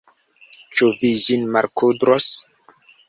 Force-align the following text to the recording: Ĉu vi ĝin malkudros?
Ĉu 0.79 0.87
vi 1.03 1.11
ĝin 1.25 1.45
malkudros? 1.57 2.31